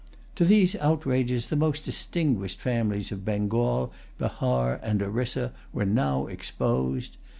To 0.37 0.43
these 0.43 0.75
outrages 0.77 1.49
the 1.49 1.55
most 1.55 1.85
distinguished 1.85 2.59
families 2.59 3.11
of 3.11 3.23
Bengal, 3.23 3.93
Bahar, 4.17 4.79
and 4.81 4.99
Orissa, 4.99 5.53
were 5.73 5.85
now 5.85 6.25
exposed. 6.25 7.17